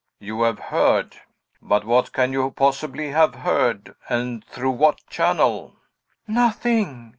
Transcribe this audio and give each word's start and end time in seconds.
you 0.19 0.41
have 0.41 0.57
heard! 0.57 1.17
But 1.61 1.85
what 1.85 2.11
can 2.11 2.33
you 2.33 2.49
possibly 2.49 3.09
have 3.11 3.35
heard, 3.35 3.93
and 4.09 4.43
through 4.43 4.71
what 4.71 5.05
channel?" 5.11 5.75
"Nothing!" 6.25 7.09